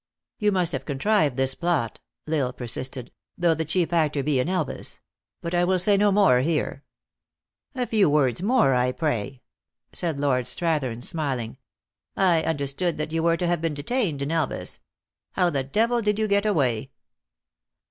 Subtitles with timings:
[0.39, 4.39] "You must have contrived this plot," L Isle per sisted, "though the chief actor be
[4.39, 4.99] in Elvas.
[5.43, 6.83] But I will say no more here."
[7.75, 9.43] "A few words more, I pray,"
[9.93, 11.57] said Lord Strathern, smiling."
[12.17, 14.79] I understood that you were to have been detained in Elvas.
[15.33, 16.89] How the devil did you get away